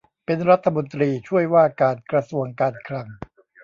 [0.25, 3.07] เป็นรัฐมนตรีช่วยว่าการกระทรวงการคลัง